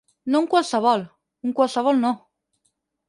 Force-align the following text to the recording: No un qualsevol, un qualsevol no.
No 0.35 0.39
un 0.43 0.47
qualsevol, 0.53 1.03
un 1.49 1.53
qualsevol 1.61 2.03
no. 2.07 2.15